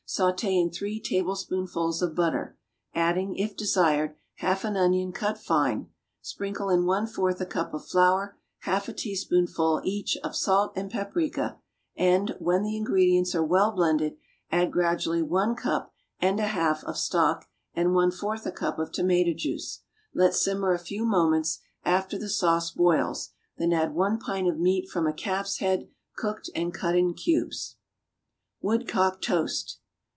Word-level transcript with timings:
Sauté 0.13 0.61
in 0.61 0.69
three 0.69 0.99
tablespoonfuls 0.99 2.01
of 2.01 2.13
butter, 2.15 2.57
adding, 2.93 3.37
if 3.37 3.55
desired, 3.55 4.13
half 4.39 4.65
an 4.65 4.75
onion 4.75 5.13
cut 5.13 5.37
fine. 5.37 5.87
Sprinkle 6.21 6.67
in 6.69 6.85
one 6.85 7.07
fourth 7.07 7.39
a 7.39 7.45
cup 7.45 7.73
of 7.73 7.85
flour, 7.85 8.37
half 8.63 8.89
a 8.89 8.93
teaspoonful, 8.93 9.79
each, 9.85 10.17
of 10.21 10.35
salt 10.35 10.73
and 10.75 10.91
paprica, 10.91 11.57
and, 11.95 12.35
when 12.39 12.61
the 12.63 12.75
ingredients 12.75 13.33
are 13.33 13.41
well 13.45 13.71
blended, 13.71 14.17
add 14.51 14.69
gradually 14.69 15.21
one 15.21 15.55
cup 15.55 15.93
and 16.19 16.41
a 16.41 16.47
half 16.47 16.83
of 16.83 16.97
stock 16.97 17.45
and 17.73 17.93
one 17.93 18.11
fourth 18.11 18.45
a 18.45 18.51
cup 18.51 18.79
of 18.79 18.91
tomato 18.91 19.31
juice. 19.33 19.79
Let 20.13 20.35
simmer 20.35 20.73
a 20.73 20.77
few 20.77 21.05
moments, 21.05 21.59
after 21.85 22.19
the 22.19 22.27
sauce 22.27 22.69
boils; 22.69 23.29
then 23.57 23.71
add 23.71 23.95
one 23.95 24.19
pint 24.19 24.49
of 24.49 24.59
meat 24.59 24.89
from 24.89 25.07
a 25.07 25.13
calf's 25.13 25.59
head, 25.59 25.87
cooked 26.17 26.49
and 26.53 26.73
cut 26.73 26.97
in 26.97 27.13
cubes. 27.13 27.77
=Woodcock 28.61 29.21
Toast. 29.21 29.77